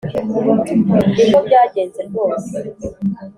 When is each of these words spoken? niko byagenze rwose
niko 1.19 1.37
byagenze 1.47 2.01
rwose 2.09 2.55